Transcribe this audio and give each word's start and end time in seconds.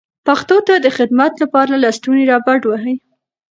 پښتو 0.27 0.57
ته 0.67 0.73
د 0.85 0.87
خدمت 0.97 1.33
لپاره 1.41 1.73
لستوڼي 1.83 2.23
را 2.31 2.37
بډ 2.45 2.61
وهئ. 2.67 2.95